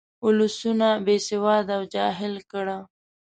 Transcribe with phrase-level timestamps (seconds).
[0.25, 2.77] ولسونه بې سواده او جاهل کړه.